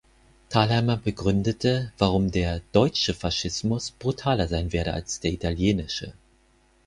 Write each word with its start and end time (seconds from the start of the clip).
Thalheimer 0.49 0.97
begründete, 0.97 1.93
warum 1.99 2.31
der 2.31 2.61
„deutsche 2.71 3.13
Faschismus“ 3.13 3.91
brutaler 3.91 4.47
sein 4.47 4.73
werde 4.73 4.95
als 4.95 5.19
der 5.19 5.31
italienische. 5.31 6.13